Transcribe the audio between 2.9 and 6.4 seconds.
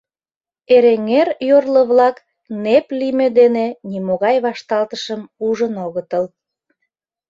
лийме дене нимогай вашталтышым ужын огытыл.